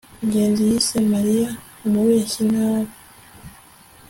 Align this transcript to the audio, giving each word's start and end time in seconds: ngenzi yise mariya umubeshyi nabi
ngenzi 0.27 0.61
yise 0.71 0.97
mariya 1.13 1.49
umubeshyi 1.85 2.41
nabi 2.53 2.93